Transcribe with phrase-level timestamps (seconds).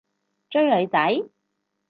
[0.49, 1.29] 追女仔？